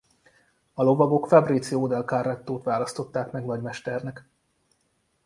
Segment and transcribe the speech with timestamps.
[0.73, 4.25] A lovagok Fabrizio del Carrettót választották meg nagymesternek.